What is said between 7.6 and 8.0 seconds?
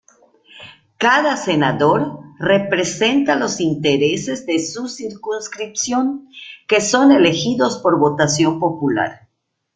por